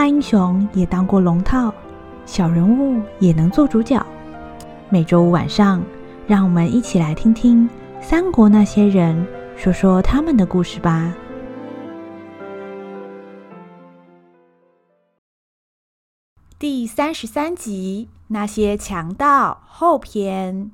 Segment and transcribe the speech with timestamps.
[0.00, 1.70] 大英雄也当过龙套，
[2.24, 4.02] 小人物也能做主角。
[4.88, 5.82] 每周五晚上，
[6.26, 7.68] 让我们一起来听听
[8.00, 9.26] 三国那些人
[9.58, 11.12] 说说他们的故事吧。
[16.58, 20.70] 第三十三集：那些强盗后篇。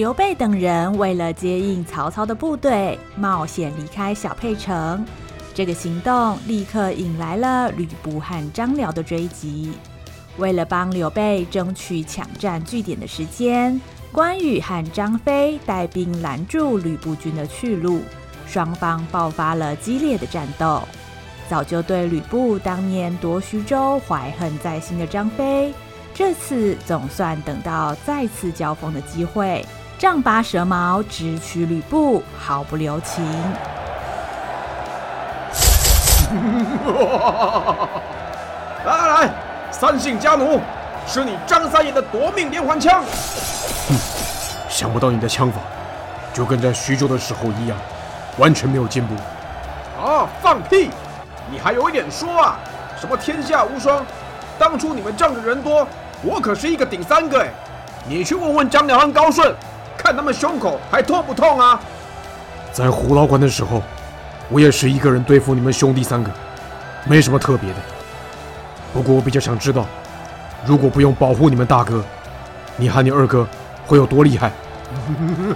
[0.00, 5.04] 刘备等人为了接应曹操的部队，冒险离开小沛城。
[5.52, 9.74] 这个行动立刻引来了吕布和张辽的追击。
[10.38, 13.78] 为了帮刘备争取抢占据点的时间，
[14.10, 18.00] 关羽和张飞带兵拦住吕布军的去路，
[18.46, 20.80] 双方爆发了激烈的战斗。
[21.46, 25.74] 早就对吕布当年夺徐州怀恨在心的张飞，
[26.14, 29.62] 这次总算等到再次交锋的机会。
[30.00, 33.22] 丈八蛇矛直取吕布，毫不留情。
[38.86, 39.30] 来来来，
[39.70, 40.58] 三姓家奴，
[41.06, 43.02] 是你张三爷的夺命连环枪。
[43.02, 43.94] 哼，
[44.70, 45.60] 想不到你的枪法
[46.32, 47.76] 就跟在徐州的时候一样，
[48.38, 49.14] 完全没有进步。
[50.02, 50.88] 啊，放屁！
[51.50, 52.58] 你还有一点说啊？
[52.98, 54.02] 什么天下无双？
[54.58, 55.86] 当初你们仗着人多，
[56.22, 57.50] 我可是一个顶三个哎。
[58.08, 59.54] 你去问问张辽和高顺。
[60.10, 61.80] 看他们胸口还痛不痛啊？
[62.72, 63.80] 在虎牢关的时候，
[64.48, 66.28] 我也是一个人对付你们兄弟三个，
[67.04, 67.76] 没什么特别的。
[68.92, 69.86] 不过我比较想知道，
[70.66, 72.02] 如果不用保护你们大哥，
[72.76, 73.46] 你和你二哥
[73.86, 74.50] 会有多厉害？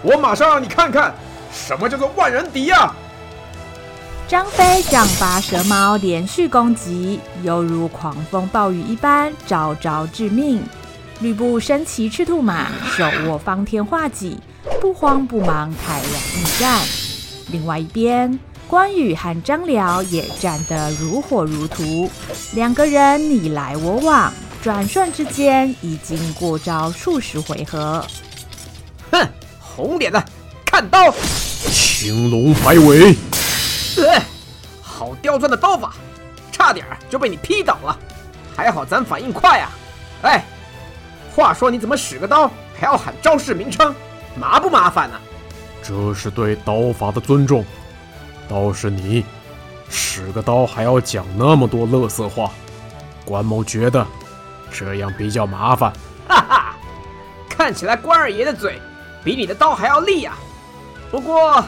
[0.00, 1.12] 我马上让你看看，
[1.52, 2.94] 什么叫做万人敌呀！
[4.28, 10.62] 张飞丈八蛇矛连续攻击，犹如狂风暴雨一般，招招致命。
[11.20, 14.38] 吕布身骑赤兔马，手握方天画戟，
[14.80, 16.78] 不慌不忙开了应战。
[17.50, 18.38] 另外一边，
[18.68, 22.10] 关羽和张辽也战得如火如荼，
[22.52, 24.30] 两个人你来我往，
[24.62, 28.04] 转瞬之间已经过招数十回合。
[29.10, 29.26] 哼，
[29.58, 30.22] 红脸的，
[30.66, 31.14] 看刀！
[31.72, 33.16] 青龙摆尾。
[33.96, 34.20] 呃，
[34.82, 35.94] 好刁钻的刀法，
[36.52, 37.98] 差点就被你劈倒了，
[38.54, 39.70] 还好咱反应快啊！
[40.20, 40.44] 哎。
[41.36, 43.94] 话说你怎么使个刀还要喊招式名称，
[44.36, 45.16] 麻不麻烦呢？
[45.82, 47.62] 这是对刀法的尊重。
[48.48, 49.22] 倒是你，
[49.90, 52.50] 使个刀还要讲那么多乐色话，
[53.26, 54.06] 关某觉得
[54.72, 55.92] 这样比较麻烦。
[56.26, 56.74] 哈哈，
[57.50, 58.80] 看起来关二爷的嘴
[59.22, 60.32] 比你的刀还要利呀。
[61.10, 61.62] 不过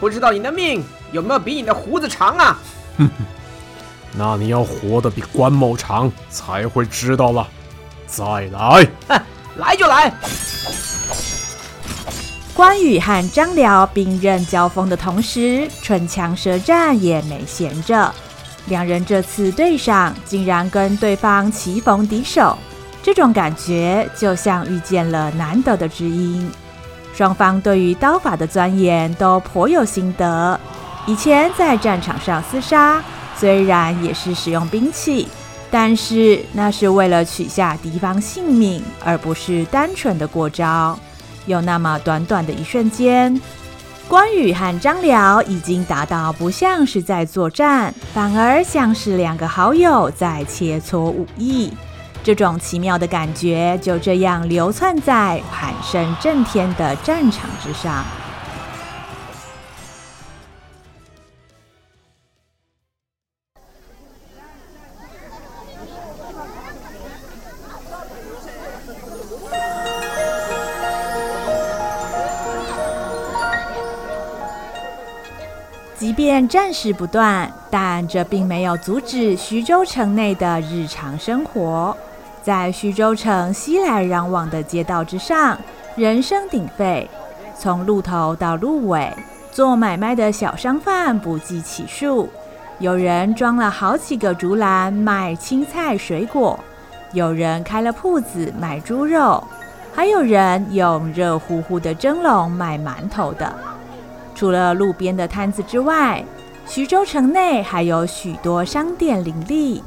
[0.00, 0.82] 不知道你的命
[1.12, 2.58] 有没有比你的胡子长啊？
[2.98, 3.24] 哼哼，
[4.18, 7.46] 那你要活得比关某长才会知道了。
[8.12, 9.22] 再来，哼
[9.56, 10.12] 来就来！
[12.52, 18.12] 关羽和张辽兵刃交锋的同时，唇枪舌战也没闲着。
[18.66, 22.58] 两人这次对上，竟然跟对方棋逢敌手，
[23.02, 26.50] 这种感觉就像遇见了难得的知音。
[27.14, 30.60] 双方对于刀法的钻研都颇有心得。
[31.06, 33.02] 以前在战场上厮杀，
[33.38, 35.28] 虽然也是使用兵器。
[35.72, 40.96] 但是那是为了取下敌方性命，而不是单纯的过招。
[41.46, 43.40] 有那么短短的一瞬间，
[44.06, 51.72] 关羽和张辽已经达到不像是在作战，反而像是两个好友在切磋武艺。
[52.22, 58.04] 这种奇妙的感觉就这样流窜在喊声震天的战场之上。
[76.48, 81.96] 战事不断，但这并没有阻止徐州城内的日常生活。
[82.42, 85.58] 在徐州城熙来攘往的街道之上，
[85.94, 87.08] 人声鼎沸，
[87.56, 89.12] 从路头到路尾，
[89.50, 92.28] 做买卖的小商贩不计其数。
[92.78, 96.58] 有人装了好几个竹篮卖青菜水果，
[97.12, 99.42] 有人开了铺子卖猪肉，
[99.94, 103.54] 还有人用热乎乎的蒸笼卖馒头的。
[104.42, 106.20] 除了路边的摊子之外，
[106.66, 109.80] 徐州城内还有许多商店林立。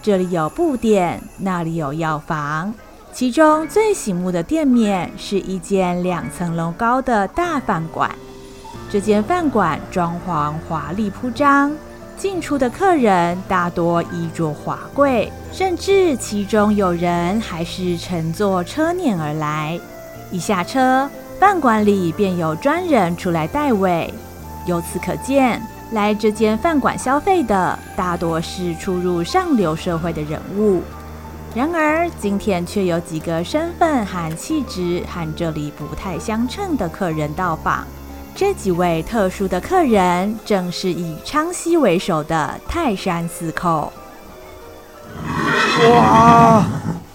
[0.00, 2.72] 这里有布店，那里有药房。
[3.12, 8.10] 其中最醒目的店面是一间两层楼高的大饭馆。
[8.90, 11.70] 这间饭馆装潢华丽铺张，
[12.16, 19.78] 进出的客人大多衣着华贵，甚至其中有人还是乘坐车辇而来。
[20.30, 24.12] 一下车，饭馆里便有专人出来代位。
[24.66, 25.62] 由此可见，
[25.92, 30.82] 来这间饭馆消费的大多是出入上流社会的人物。
[31.54, 37.86] 然而，今天却有几个身份和气质和这里不太相称的客人到访。
[38.34, 43.92] 这几位特殊的客人，正是以昌西为首的泰山四寇。
[45.88, 46.64] 哇，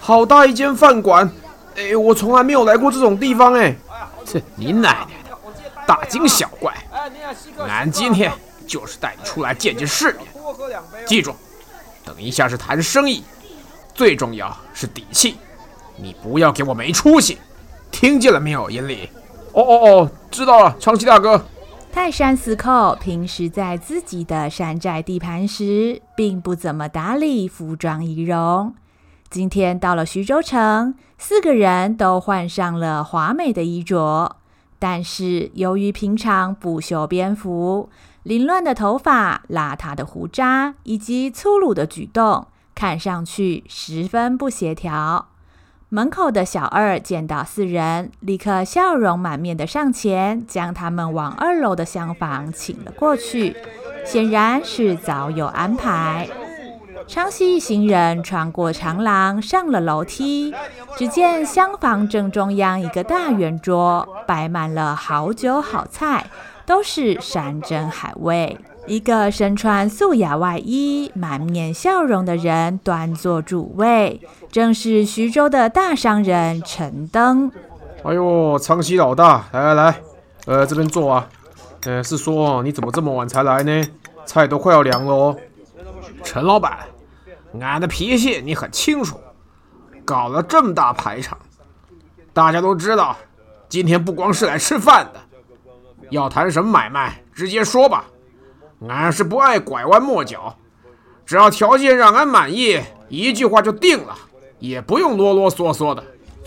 [0.00, 1.30] 好大一间饭馆！
[1.76, 3.76] 哎，我从来没有来过这种地方哎。
[4.24, 5.36] 这你奶奶的，
[5.86, 6.74] 大惊小怪！
[7.68, 8.32] 俺今天
[8.66, 10.26] 就是带你出来见见世面。
[11.06, 11.34] 记住，
[12.04, 13.22] 等一下是谈生意。
[13.94, 15.36] 最重要是底气，
[15.96, 17.38] 你不要给我没出息，
[17.92, 19.08] 听见了没有，银里？
[19.52, 21.44] 哦哦哦，知道了，昌西大哥。
[21.92, 28.74] 泰山四寇平时在自己的山寨地盘时，并不怎么打理服装仪容。
[29.30, 30.94] 今天到了徐州城，
[31.26, 34.36] 四个人都换上了华美的衣着，
[34.78, 37.88] 但是由于平常不修边幅，
[38.24, 42.46] 凌乱的头发、邋遢的胡渣以及粗鲁的举动。
[42.74, 45.28] 看上去十分不协调。
[45.88, 53.56] 门口的小二见到四人，立刻笑容满面地上前，将他们往二楼的厢房请了过去，
[54.04, 56.28] 显然是早有安排。
[57.06, 60.54] 昌西一行人穿过长廊，上了楼梯，
[60.96, 66.26] 只见厢房正中央一个大圆桌，摆满了好酒好菜，
[66.66, 68.58] 都是山珍海味。
[68.86, 74.20] 一个身穿素雅外衣、满面笑容的人端坐主位，
[74.50, 77.50] 正是徐州的大商人陈登。
[78.02, 79.94] 哎呦，昌西老大，来来来，
[80.46, 81.26] 呃，这边坐啊。
[81.84, 83.84] 呃，是说你怎么这么晚才来呢？
[84.26, 85.36] 菜都快要凉了哦。
[86.22, 86.78] 陈老板，
[87.60, 89.20] 俺的脾气你很清楚。
[90.04, 91.38] 搞了这么大排场，
[92.32, 93.16] 大家都知道，
[93.70, 95.20] 今天不光是来吃饭的，
[96.10, 98.04] 要谈什么买卖，直接说吧。
[98.86, 100.54] 俺是不爱拐弯抹角，
[101.24, 102.78] 只要条件让俺满意，
[103.08, 104.14] 一句话就定了，
[104.58, 106.04] 也不用啰啰嗦嗦的。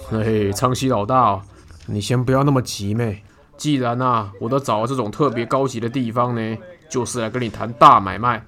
[0.07, 1.41] 嘿，苍西老大，
[1.87, 3.23] 你先不要那么急呗。
[3.57, 6.57] 既然啊，我都找了这种特别高级的地方呢，
[6.87, 8.45] 就是来跟你谈大买卖。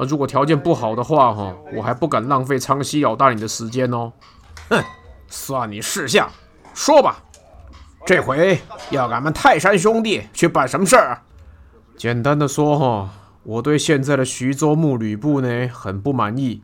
[0.00, 4.10] 那如果条件不好的话，哈，我还不敢浪费苍溪老大你的时间哦。
[4.70, 4.82] 哼，
[5.28, 6.26] 算你识相，
[6.72, 7.22] 说吧，
[8.06, 8.58] 这回
[8.88, 11.20] 要俺们泰山兄弟去办什么事儿？
[11.98, 13.10] 简单的说，哈。
[13.42, 16.62] 我对现在的徐州牧吕布呢很不满意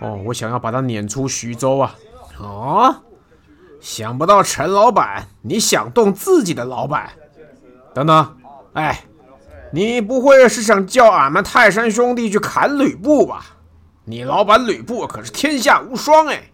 [0.00, 1.94] 哦，我想要把他撵出徐州啊！
[2.38, 2.96] 哦，
[3.78, 7.10] 想不到陈老板，你想动自己的老板？
[7.94, 8.36] 等等，
[8.72, 9.04] 哎，
[9.74, 13.44] 你不会是想叫俺们泰山兄弟去砍吕布吧？
[14.04, 16.44] 你老板吕布可是天下无双哎，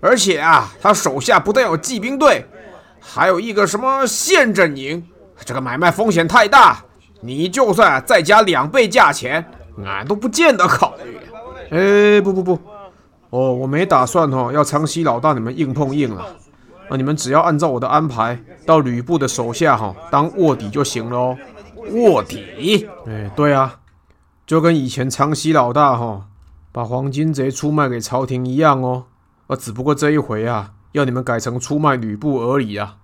[0.00, 2.44] 而且啊，他手下不但有骑兵队，
[2.98, 5.06] 还有一个什么县阵营，
[5.44, 6.82] 这个买卖风险太大。
[7.20, 9.48] 你就算再加两倍价钱，
[9.86, 11.18] 俺都不见得考虑。
[11.70, 12.58] 哎，不不不，
[13.30, 16.26] 哦，我没打算哈，要昌西老大你们硬碰硬了。
[16.90, 21.38] 那你们只要按照我的安排，到吕布的手下哈当卧底就行了哦。
[21.90, 22.88] 卧底？
[23.06, 23.80] 哎，对啊，
[24.46, 26.28] 就跟以前昌西老大哈
[26.70, 29.04] 把黄金贼出卖给朝廷一样哦。
[29.48, 32.96] 啊，只不过这一回啊，要你们改成出卖吕布而已啊。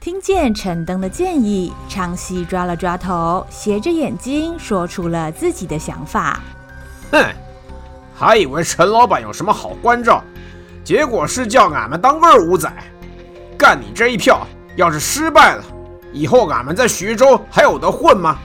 [0.00, 6.40] 听见陈登的建议，昌西抓了抓头，斜着眼睛说出了自己的想法。
[7.12, 7.24] 哼，
[8.14, 10.24] 还以为陈老板有什么好关照，
[10.82, 12.72] 结果是叫俺们当二五仔。
[13.56, 15.62] 干你这一票，要是失败了，
[16.12, 18.38] 以后俺们在徐州还有得混吗？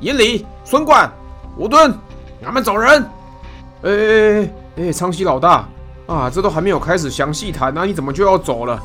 [0.00, 1.10] 尹礼、孙贯、
[1.56, 1.94] 吴敦，
[2.44, 3.02] 俺们走人。
[3.82, 5.68] 哎哎哎哎，苍西老大
[6.06, 8.82] 啊，这都还没有开始详细谈呢，你怎么就要走了？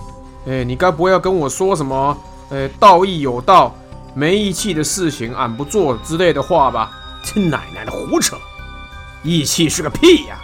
[0.48, 2.18] 哎，你该不会要跟我说什么？
[2.51, 3.75] 哎，道义有道，
[4.13, 6.92] 没义气的事情俺不做之类的话吧？
[7.24, 8.36] 这奶奶的胡扯！
[9.24, 10.38] 义气是个屁呀！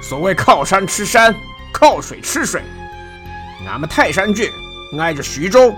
[0.00, 1.34] 所谓靠山吃山，
[1.72, 2.62] 靠水吃水。
[3.68, 4.50] 俺们泰山郡
[4.98, 5.74] 挨着徐州，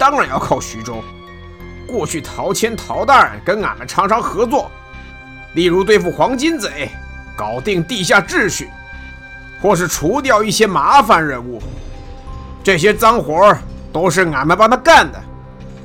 [0.00, 1.04] 当然要靠徐州。
[1.86, 4.70] 过去陶谦、陶大人跟俺们常常合作，
[5.54, 6.90] 例如对付黄金贼、
[7.36, 8.70] 搞定地下秩序，
[9.60, 11.60] 或是除掉一些麻烦人物。
[12.64, 13.58] 这些脏活儿
[13.92, 15.20] 都是俺们帮他干的。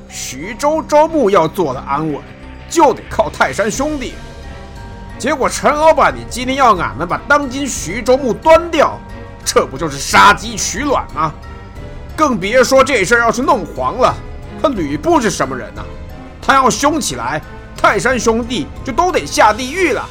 [0.08, 2.22] 徐州州牧要做的安稳，
[2.70, 4.14] 就得靠泰山兄弟。
[5.18, 8.98] 结果陈老板，你今天要俺们把当今徐州牧端掉，
[9.44, 11.34] 这不就是杀鸡取卵吗？
[12.16, 14.14] 更别说这事儿要是弄黄了，
[14.62, 15.84] 他吕布是什么人呢？
[16.40, 17.42] 他要凶起来，
[17.76, 20.02] 泰山兄弟就都得下地狱了。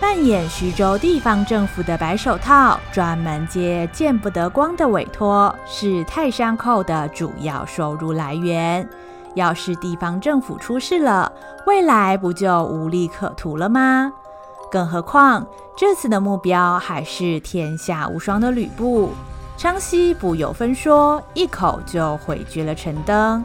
[0.00, 8.88] 扮演徐州地方政府的白手套，专门接见不得光的委托，是泰山寇的主要收入来源。
[9.34, 11.30] 要是地方政府出事了，
[11.66, 14.12] 未来不就无利可图了吗？
[14.70, 19.12] 更何况这次的目标还是天下无双的吕布。
[19.58, 23.44] 昌西不由分说，一口就回绝了陈登。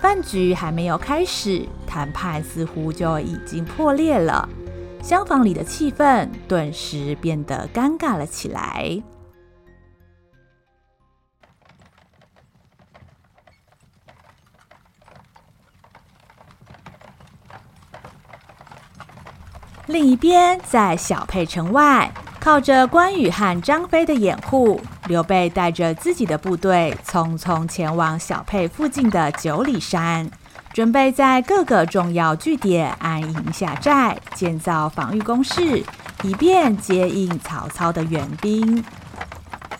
[0.00, 4.48] 饭局还没有开始，谈判似乎就已经破裂了。
[5.00, 9.00] 厢房里的气氛顿时变得尴尬了起来。
[19.86, 30.30] 另一边，在小沛城外，靠着关羽和张飞的掩护，刘备带着自己的部队匆匆前往小沛附近的九里山。
[30.72, 35.84] 准备在各个重要据点安营下寨，建造防御工事，
[36.22, 38.82] 以便接应曹操的援兵。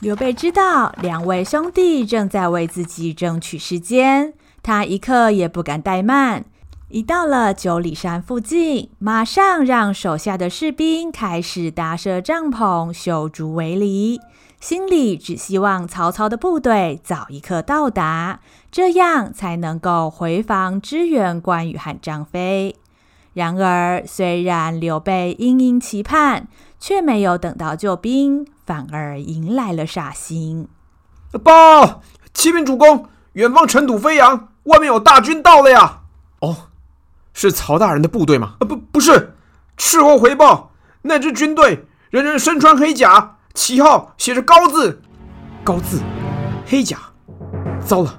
[0.00, 6.44] 刘备知道两位兄弟正在为自己争取时间，他一刻也不敢怠慢。
[6.88, 14.20] 一到了九里山附近，马上让手下的士兵开始搭设帐篷、修筑围篱。
[14.62, 18.38] 心里只希望曹操的部队早一刻到达，
[18.71, 22.76] 这样才能够回防支援关羽和张飞。
[23.33, 26.47] 然而，虽然刘备殷殷期盼，
[26.78, 30.69] 却没有等到救兵，反而迎来了煞星。
[31.42, 32.00] 报，
[32.33, 36.02] 启禀主公，远方尘土飞扬，外面有大军到了呀！
[36.38, 36.69] 哦，
[37.35, 38.54] 是曹大人的部队吗？
[38.61, 39.35] 啊不，不是。
[39.76, 40.71] 斥候回报，
[41.02, 43.38] 那支军队人人身穿黑甲。
[43.54, 45.00] 旗号写着“高”字，
[45.62, 46.00] 高字，
[46.66, 46.99] 黑甲。
[47.80, 48.18] 糟了，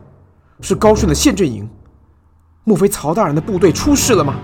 [0.62, 1.68] 是高顺的陷阵营。
[2.64, 4.36] 莫非曹大人的部队出事了吗？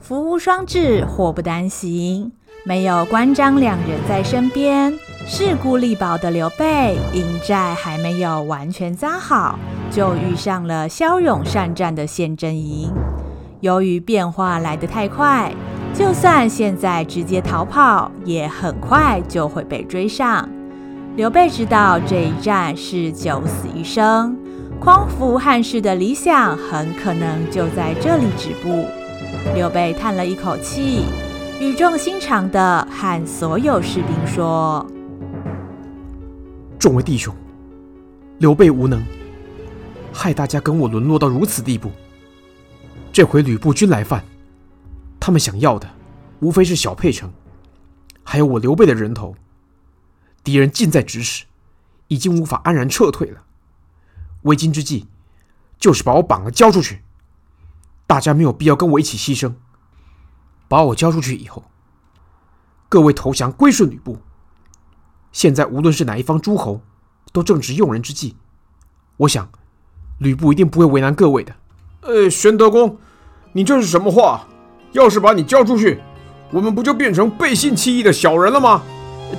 [0.00, 2.32] 福无双至，祸不单行。
[2.64, 4.96] 没有关张两人在身边，
[5.26, 9.58] 势孤力薄的刘备营寨还没有完全扎好，
[9.90, 12.92] 就遇上了骁勇善战的陷阵营。
[13.60, 15.52] 由于变化来得太快。
[15.94, 20.48] 就算现在直接逃跑，也很快就会被追上。
[21.16, 24.34] 刘备知道这一战是九死一生，
[24.80, 28.86] 匡扶汉室的理想很可能就在这里止步。
[29.54, 31.04] 刘备叹了一口气，
[31.60, 34.86] 语重心长地和所有士兵说
[36.80, 37.34] ：“众位弟兄，
[38.38, 39.02] 刘备无能，
[40.10, 41.90] 害大家跟我沦落到如此地步。
[43.12, 44.24] 这回吕布军来犯。”
[45.24, 45.88] 他们想要的，
[46.40, 47.32] 无非是小沛城，
[48.24, 49.36] 还有我刘备的人头。
[50.42, 51.44] 敌人近在咫尺，
[52.08, 53.44] 已经无法安然撤退了。
[54.42, 55.06] 为今之计，
[55.78, 57.04] 就是把我绑了交出去。
[58.04, 59.54] 大家没有必要跟我一起牺牲。
[60.66, 61.66] 把我交出去以后，
[62.88, 64.18] 各位投降归顺吕布。
[65.30, 66.82] 现在无论是哪一方诸侯，
[67.32, 68.34] 都正值用人之际。
[69.18, 69.48] 我想，
[70.18, 71.54] 吕布一定不会为难各位的。
[72.00, 72.98] 呃，玄德公，
[73.52, 74.48] 你这是什么话？
[74.92, 76.00] 要是把你交出去，
[76.50, 78.82] 我们不就变成背信弃义的小人了吗？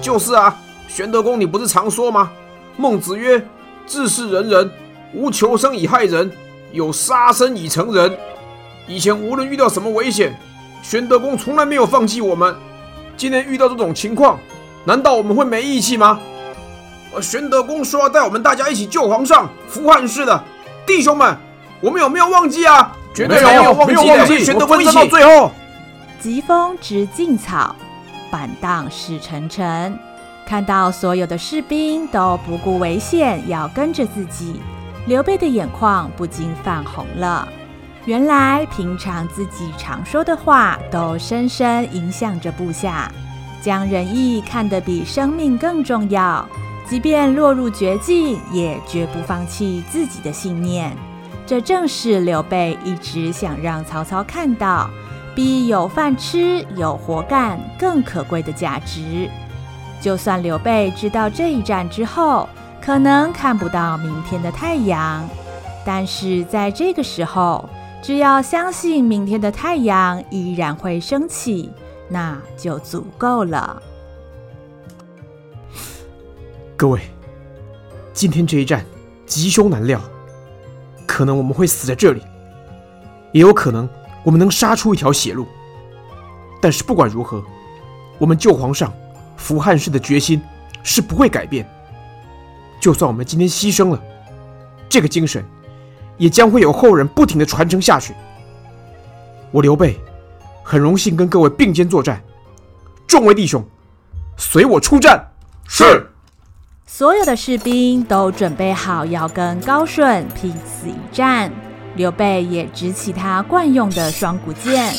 [0.01, 0.55] 就是啊，
[0.87, 2.31] 玄德公，你不是常说吗？
[2.75, 3.45] 孟子曰
[3.85, 4.71] ：“治世仁人，
[5.13, 6.31] 无求生以害人，
[6.71, 8.17] 有杀生以成仁。”
[8.87, 10.35] 以前无论遇到什么危险，
[10.81, 12.55] 玄德公从来没有放弃我们。
[13.15, 14.39] 今天遇到这种情况，
[14.83, 16.19] 难道我们会没义气吗？
[17.21, 20.43] 玄德公说要带我们大家一起救皇上、扶汉室的
[20.83, 21.37] 弟兄们，
[21.79, 22.91] 我们有没有忘记啊？
[23.13, 25.51] 绝对没有，没有忘记，选的分到最后。
[26.19, 27.75] 疾风直劲草，
[28.31, 29.97] 板荡识沉沉。
[30.45, 34.59] 看到所有的士兵都不顾危险要跟着自己，
[35.05, 37.47] 刘备的眼眶不禁泛红了。
[38.05, 43.09] 原来平常自己常说的话，都深深影响着部下，
[43.61, 44.81] 将仁义看得。
[44.81, 46.45] 比生命更重要，
[46.85, 50.93] 即便落入绝境，也绝不放弃自己的信念。
[51.45, 54.89] 这正是刘备一直想让曹操看到，
[55.35, 59.29] 比有饭吃、有活干更可贵的价值。
[59.99, 62.47] 就算刘备知道这一战之后
[62.81, 65.27] 可能看不到明天的太阳，
[65.85, 67.69] 但是在这个时候，
[68.01, 71.69] 只要相信明天的太阳依然会升起，
[72.09, 73.81] 那就足够了。
[76.75, 76.99] 各位，
[78.13, 78.85] 今天这一战
[79.25, 80.01] 吉凶难料，
[81.13, 82.23] 可能我们会死在这里，
[83.33, 83.87] 也有可能
[84.23, 85.47] 我们能杀出一条血路。
[86.59, 87.43] 但是不管如何，
[88.17, 88.91] 我们救皇上、
[89.37, 90.41] 扶汉室的决心
[90.81, 91.69] 是不会改变。
[92.79, 94.01] 就算我们今天牺牲了，
[94.89, 95.45] 这个精神
[96.17, 98.15] 也将会有后人不停的传承下去。
[99.51, 99.99] 我刘备
[100.63, 102.23] 很荣幸跟各位并肩作战，
[103.05, 103.63] 众位弟兄，
[104.35, 105.23] 随我出战。
[105.67, 106.09] 是。
[106.95, 111.51] 所有的士兵都准备好要跟高顺拼死一战。
[111.95, 114.93] 刘备也执起他惯用的双股剑。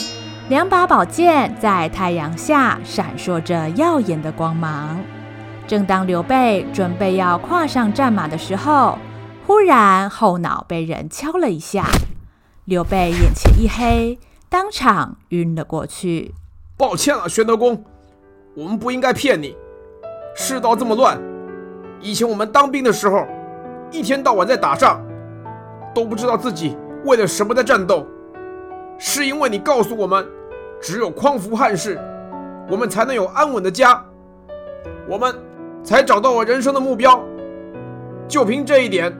[0.48, 5.00] 两把宝剑在太阳下闪烁着耀眼的光芒。
[5.68, 8.98] 正当刘备准备要跨上战马的时候，
[9.46, 11.86] 忽然后脑被人敲了一下，
[12.64, 16.34] 刘备眼前一黑，当场晕了过去。
[16.76, 17.84] 抱歉了，玄德公，
[18.56, 19.54] 我们不应该骗你。
[20.34, 21.16] 世道这么乱，
[22.04, 23.26] 以前我们当兵的时候，
[23.90, 25.00] 一天到晚在打仗，
[25.94, 28.06] 都不知道自己为了什么在战斗。
[28.98, 30.22] 是因为你告诉我们，
[30.82, 31.98] 只有匡扶汉室，
[32.70, 34.04] 我们才能有安稳的家，
[35.08, 35.34] 我们
[35.82, 37.18] 才找到了人生的目标。
[38.28, 39.10] 就凭这一点，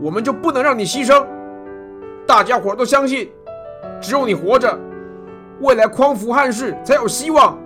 [0.00, 1.24] 我们就不能让你牺牲。
[2.26, 3.30] 大家伙都相信，
[4.00, 4.76] 只有你活着，
[5.60, 7.56] 未来匡扶汉室才有希望。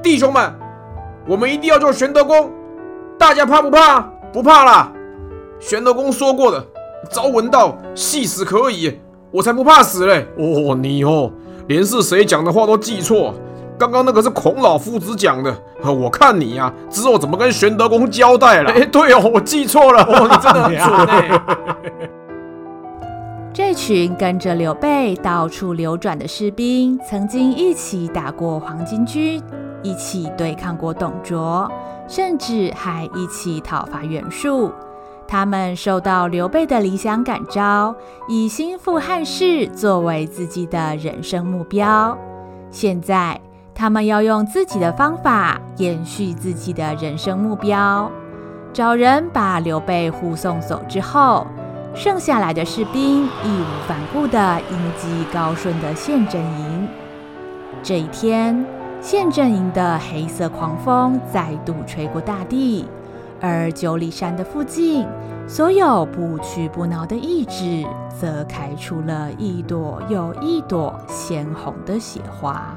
[0.00, 0.54] 弟兄们，
[1.26, 2.52] 我们一定要做玄德公。
[3.18, 4.00] 大家怕不怕？
[4.32, 4.92] 不怕啦。
[5.58, 6.64] 玄德公说过的，
[7.10, 8.98] 朝闻道，夕死可矣。
[9.30, 10.26] 我才不怕死嘞！
[10.38, 11.30] 哦，你哦，
[11.66, 13.34] 连是谁讲的话都记错。
[13.78, 15.54] 刚刚那个是孔老夫子讲的。
[15.82, 18.70] 我看你呀、啊，之后怎么跟玄德公交代了？
[18.72, 20.02] 哎，对哦，我记错了。
[20.04, 21.42] 哦，你真的很准哎。
[23.52, 29.42] 这群跟着刘备到处流转的士兵，曾经一起打过黄巾军，
[29.86, 31.70] 一起对抗过董卓，
[32.08, 34.72] 甚至还一起讨伐袁术。
[35.28, 37.94] 他们受到刘备的理想感召，
[38.28, 42.18] 以兴复汉室作为自己的人生目标。
[42.70, 43.40] 现在，
[43.74, 48.10] 他们要用自己的方法延续自己的人生目标。
[48.72, 51.46] 找人把刘备护送走之后，
[51.94, 56.88] 剩下来的士兵义无反顾地迎击高顺的陷阵营。
[57.82, 58.64] 这一天，
[59.00, 62.84] 陷阵营的黑色狂风再度吹过大地。
[63.40, 65.06] 而九里山的附近，
[65.46, 67.86] 所有不屈不挠的意志，
[68.18, 72.76] 则开出了一朵又一朵鲜红的血花。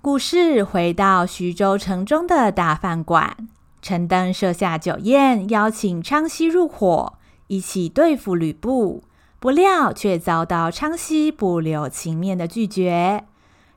[0.00, 3.36] 故事回到徐州城中的大饭馆，
[3.80, 7.14] 陈登设下酒宴，邀请昌熙入伙，
[7.48, 9.04] 一起对付吕布。
[9.38, 13.24] 不料却遭到昌豨不留情面的拒绝。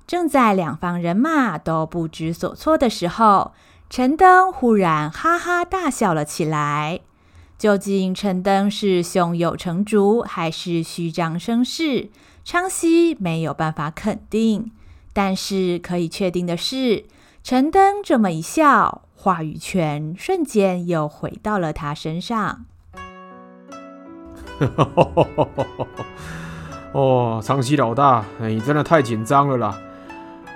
[0.06, 3.52] 正在两方人马都不知所措的时候，
[3.90, 7.02] 陈登忽然哈哈大笑了起来。
[7.58, 12.10] 究竟陈登是胸有成竹还是虚张声势？
[12.46, 14.72] 昌豨没有办法肯定。
[15.12, 17.04] 但是可以确定的是，
[17.44, 22.66] 陈登这么一笑，话语权瞬间又回到了他身上。
[26.94, 29.78] 哦，长崎老大，你真的太紧张了啦！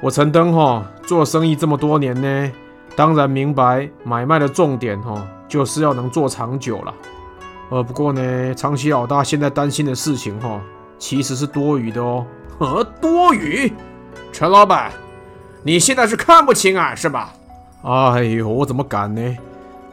[0.01, 2.51] 我陈登哈做生意这么多年呢，
[2.95, 6.93] 当然明白买卖的重点哈，就是要能做长久了。
[7.69, 10.59] 呃，不过呢，长崎老大现在担心的事情哈，
[10.97, 12.25] 其实是多余的哦。
[12.57, 13.71] 呃，多余？
[14.31, 14.91] 陈老板，
[15.61, 17.33] 你现在是看不清俺是吧？
[17.83, 19.37] 哎呦，我怎么敢呢？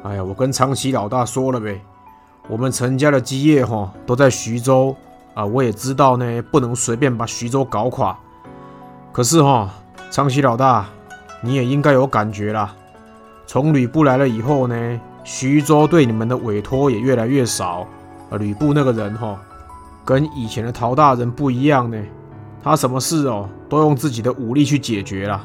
[0.05, 1.81] 哎呀，我跟长崎老大说了呗。
[2.49, 4.97] 我们陈家的基业哈都在徐州
[5.35, 8.19] 啊，我也知道呢，不能随便把徐州搞垮。
[9.13, 9.71] 可是哈，
[10.11, 10.87] 昌豨老大，
[11.43, 12.75] 你也应该有感觉啦。
[13.47, 17.87] 从吕布来了以后呢，徐州对你们的委托也越来越少。
[18.31, 19.39] 啊，吕布那个人哈，
[20.05, 22.03] 跟以前的陶大人不一样呢，
[22.63, 25.45] 他什么事哦都用自己的武力去解决了。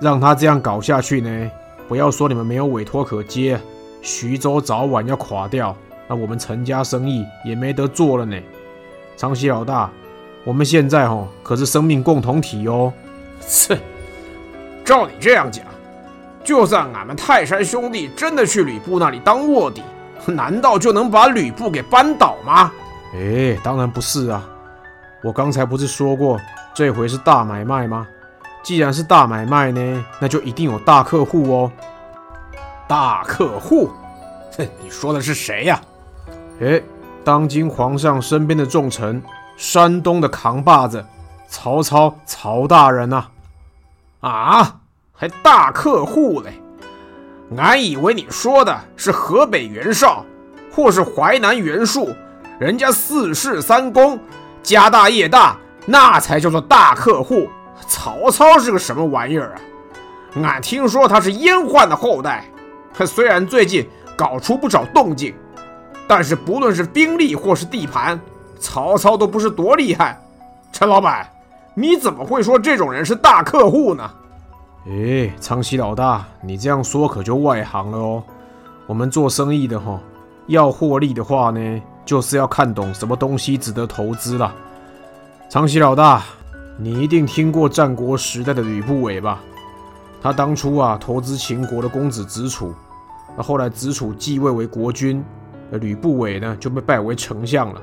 [0.00, 1.50] 让他这样搞下去呢，
[1.88, 3.60] 不要说你们没有委托可接，
[4.00, 5.76] 徐州早晚要垮掉。
[6.12, 8.38] 那我们陈家生意也没得做了呢，
[9.16, 9.90] 昌豨老大，
[10.44, 12.92] 我们现在哦可是生命共同体哦。
[13.40, 13.78] 切，
[14.84, 15.64] 照你这样讲，
[16.44, 19.82] 就算俺们泰山兄弟真的去吕布那里当卧底，
[20.26, 22.70] 难道就能把吕布给扳倒吗？
[23.14, 24.46] 哎，当然不是啊！
[25.24, 26.38] 我刚才不是说过，
[26.74, 28.06] 这回是大买卖吗？
[28.62, 31.72] 既然是大买卖呢，那就一定有大客户哦。
[32.86, 33.90] 大客户？
[34.58, 35.80] 哼，你说的是谁呀？
[36.62, 36.80] 哎，
[37.24, 39.20] 当今皇上身边的重臣，
[39.56, 41.04] 山东的扛把子，
[41.48, 43.24] 曹操，曹大人呐！
[44.20, 44.76] 啊，
[45.12, 46.52] 还大客户嘞？
[47.56, 50.24] 俺以为你说的是河北袁绍，
[50.72, 52.14] 或是淮南袁术，
[52.60, 54.16] 人家四世三公，
[54.62, 57.48] 家大业大，那才叫做大客户。
[57.88, 59.48] 曹操是个什么玩意儿
[60.36, 60.44] 啊？
[60.44, 62.44] 俺听说他是阉宦的后代，
[62.94, 63.84] 他虽然最近
[64.16, 65.34] 搞出不少动静，
[66.14, 68.20] 但是不论是兵力或是地盘，
[68.60, 70.20] 曹操都不是多厉害。
[70.70, 71.26] 陈老板，
[71.72, 74.10] 你怎么会说这种人是大客户呢？
[74.86, 78.22] 哎，苍西老大，你这样说可就外行了哦。
[78.86, 79.98] 我们做生意的哈，
[80.48, 84.54] 要获利的话呢，就是要看懂什么东西值得投资了。
[85.48, 86.22] 苍西老大，
[86.76, 89.40] 你一定听过战国时代的吕不韦吧？
[90.20, 92.74] 他当初啊，投资秦国的公子子楚，
[93.34, 95.24] 那后来子楚继位为国君，
[95.78, 97.80] 吕不韦呢就被拜为丞相了。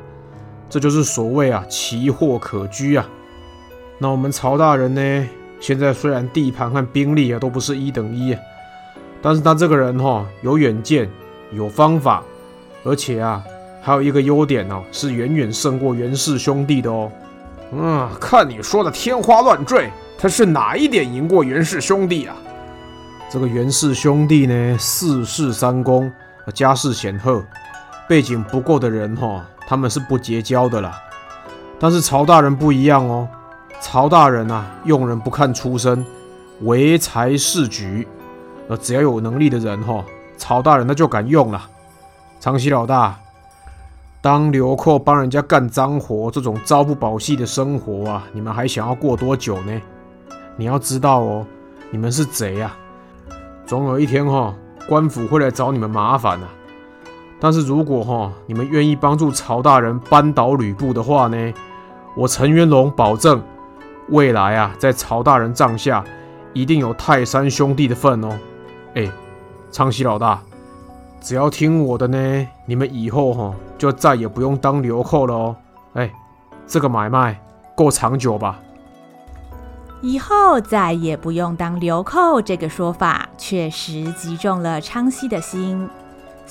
[0.70, 3.08] 这就是所谓啊，奇货可居啊。
[3.98, 5.30] 那我们曹大人呢？
[5.60, 8.34] 现在虽然地盘和兵力啊都不是一等一，
[9.22, 11.10] 但是他这个人哈、哦、有远见，
[11.52, 12.24] 有方法，
[12.86, 13.44] 而且啊
[13.82, 17.12] 还有一个优点哦，是远远胜过袁氏兄弟的哦。
[17.74, 22.36] 嗯，看你说的天花乱坠，他是哪一点赢过袁氏兄弟啊？
[23.30, 26.10] 这个袁氏兄弟呢，四世三公，
[26.54, 27.44] 家世显赫，
[28.10, 31.00] 背景不够的人哈、他们是不结交的啦。
[31.80, 33.30] 但是曹大人不一样哦。
[33.80, 36.04] 曹大人啊，用人不看出身，
[36.62, 38.08] 唯才是举。
[38.68, 40.04] 呃，只要有能力的人哈，
[40.38, 41.62] 曹大人他就敢用了。
[42.40, 43.16] 长西老大，
[44.22, 49.82] 当流寇帮人家干脏活，这种朝不保夕的生活啊，你们还想要过多久呢？
[50.58, 51.46] 你要知道哦，
[51.92, 52.76] 你们是贼啊，
[53.68, 54.52] 总有一天哈，
[54.88, 56.48] 官府会来找你们麻烦的。
[57.40, 61.54] 但是如果哈，你们愿意帮助曹大人扳倒吕布的话呢，
[62.16, 63.42] 我陈元龙保证。
[64.10, 66.04] 未来啊，在曹大人帐下，
[66.52, 68.30] 一定有泰山兄弟的份哦。
[68.96, 69.08] 哎，
[69.72, 70.42] 昌西老大，
[71.22, 75.56] 只要听我的呢，你们以后哈就再也不用当流寇了哦。
[75.94, 76.12] 哎，
[76.66, 77.40] 这个买卖
[77.76, 78.60] 够长久吧？
[80.02, 85.88] 以后再也不用当流寇这个说法，确实击中了昌西的心。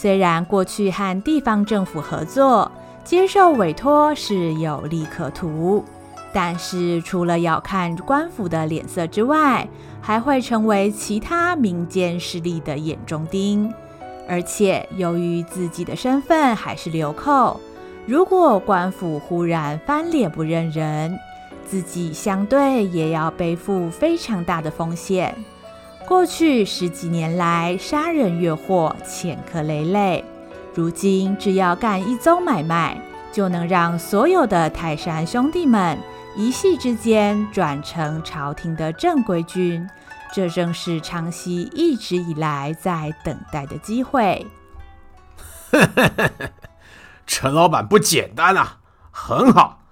[0.01, 2.71] 虽然过去和地方政府合作，
[3.03, 5.85] 接受委托是有利可图。
[6.33, 9.67] 但是，除了要看官府的脸色之外，
[10.01, 13.75] 还会成为其他民间势力的眼中钉。
[14.29, 17.59] 而且，由于自己的身份还是流寇，
[18.07, 21.19] 如果官府忽然翻脸不认人，
[21.67, 25.35] 自己相对也要背负非常大的风险。
[26.09, 30.25] 过去十几年来，杀人越货，前科累累，
[30.75, 32.99] 如今只要干一宗买卖，
[33.31, 35.99] 就能让所有的泰山兄弟们。
[36.35, 39.87] 一夕之间转成朝廷的正规军，
[40.33, 44.47] 这正是昌西一直以来在等待的机会。
[47.27, 48.79] 陈老板不简单啊，
[49.11, 49.83] 很好，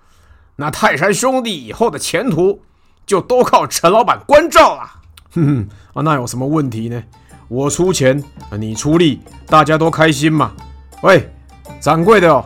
[0.56, 2.62] 那泰山兄弟以后的前途
[3.04, 5.02] 就都靠陈老板关照了。
[5.36, 7.02] 哼哼，啊，那有什么问题呢？
[7.48, 8.20] 我出钱，
[8.58, 10.50] 你出力，大家都开心嘛。
[11.02, 11.32] 喂，
[11.78, 12.44] 掌柜的哦，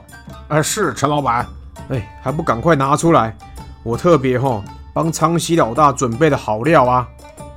[0.48, 1.46] 啊，是陈老板，
[1.88, 3.34] 哎，还不赶快拿出来。
[3.82, 7.06] 我特别哈帮苍西老大准备的好料啊！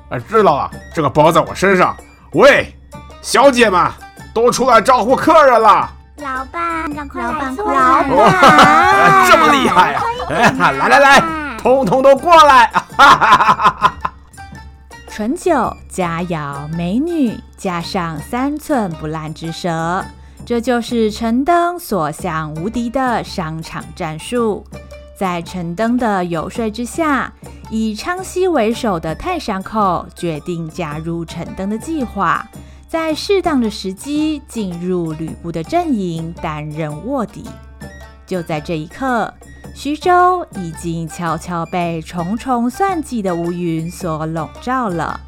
[0.10, 1.94] 哎，知道了，这个包在我身上。
[2.34, 2.74] 喂，
[3.22, 3.92] 小姐们，
[4.34, 5.92] 都出来招呼客人了。
[6.18, 7.28] 老板，赶快来！
[7.28, 10.02] 老板，老板，哦， 这么厉害呀！
[10.30, 11.24] 哎，来来来，
[11.58, 12.68] 通通都过来！
[12.68, 14.03] 哈哈哈哈哈！
[15.16, 20.04] 醇酒、佳肴、美女，加上三寸不烂之舌，
[20.44, 24.66] 这就是陈登所向无敌的商场战术。
[25.16, 27.32] 在陈登的游说之下，
[27.70, 32.44] 以昌西为首的泰山寇决定加入陈登的计划，
[32.88, 37.46] 在适当的时机进入吕布的阵营，担任卧底。
[38.26, 39.32] 就在这一刻，
[39.76, 45.20] 徐州已经悄悄被重重算计的乌云所笼罩了。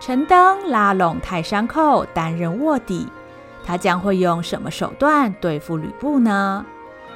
[0.00, 3.06] 陈登拉拢泰山寇担任卧底，
[3.64, 6.64] 他将会用什么手段对付吕布呢？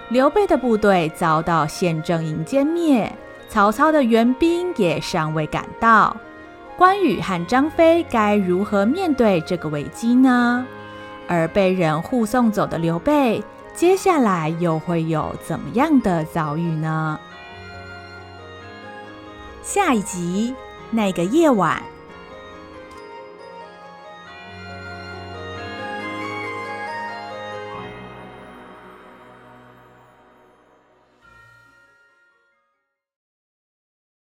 [0.09, 3.11] 刘备的部队遭到县政营歼灭，
[3.49, 6.17] 曹操的援兵也尚未赶到，
[6.77, 10.67] 关羽和张飞该如何面对这个危机呢？
[11.29, 13.43] 而被人护送走的刘备，
[13.75, 17.19] 接下来又会有怎么样的遭遇呢？
[19.63, 20.55] 下一集，
[20.91, 21.83] 那个夜晚。